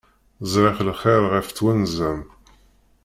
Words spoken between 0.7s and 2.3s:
lxir ɣef twenza-m.